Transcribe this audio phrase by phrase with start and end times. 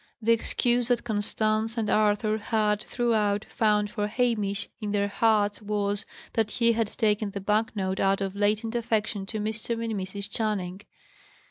[0.19, 6.07] The excuse that Constance and Arthur had, throughout, found for Hamish in their hearts was,
[6.33, 9.83] that he had taken the bank note out of latent affection to Mr.
[9.83, 10.27] and Mrs.
[10.27, 10.81] Channing.